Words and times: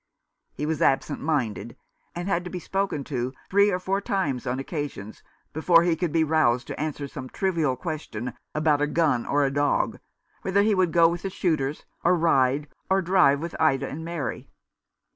He 0.55 0.65
was 0.65 0.81
absent 0.81 1.21
minded, 1.21 1.77
and 2.15 2.27
had 2.27 2.43
to 2.45 2.49
be 2.49 2.57
spoken 2.57 3.03
to 3.03 3.35
three 3.51 3.69
or 3.69 3.77
four 3.77 4.01
times 4.01 4.47
on 4.47 4.57
occasions, 4.57 5.21
before 5.53 5.83
he 5.83 5.95
could 5.95 6.11
be 6.11 6.23
roused 6.23 6.65
to 6.69 6.79
answer 6.79 7.07
some 7.07 7.29
trivial 7.29 7.75
question 7.75 8.33
about 8.55 8.81
a 8.81 8.87
gun 8.87 9.27
or 9.27 9.45
a 9.45 9.51
dog, 9.53 9.99
whether 10.41 10.63
he 10.63 10.73
would 10.73 10.91
go 10.91 11.07
with 11.07 11.21
the 11.21 11.29
shooters 11.29 11.85
or 12.03 12.15
ride 12.15 12.67
or 12.89 13.03
drive 13.03 13.41
with 13.41 13.55
Ida 13.59 13.89
and 13.89 14.03
Mary. 14.03 14.49